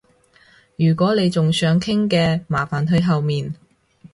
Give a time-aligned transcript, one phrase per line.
[0.77, 3.53] 如果你仲想傾嘅，麻煩去後面